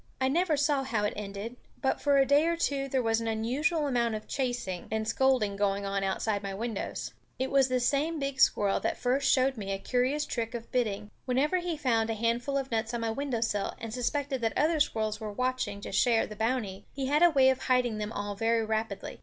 [0.19, 3.27] I never saw how it ended; but for a day or two there was an
[3.27, 7.13] unusual amount of chasing and scolding going on outside my windows.
[7.37, 11.11] It was this same big squirrel that first showed me a curious trick of biding.
[11.25, 15.19] Whenever he found a handful of nuts on my windowsill and suspected that other squirrels
[15.19, 18.65] were watching to share the bounty, he had a way of hiding them all very
[18.65, 19.19] rapidly.